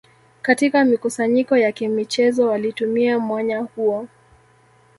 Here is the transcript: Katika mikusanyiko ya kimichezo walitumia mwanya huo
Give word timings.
Katika 0.41 0.85
mikusanyiko 0.85 1.57
ya 1.57 1.71
kimichezo 1.71 2.47
walitumia 2.47 3.19
mwanya 3.19 3.59
huo 3.61 4.07